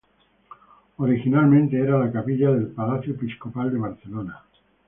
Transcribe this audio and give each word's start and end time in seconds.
Originalmente 0.97 1.79
era 1.79 1.99
la 1.99 2.11
capilla 2.11 2.49
del 2.49 2.69
Palacio 2.69 3.13
Episcopal 3.13 3.71
de 3.71 3.77
Barcelona. 3.77 4.43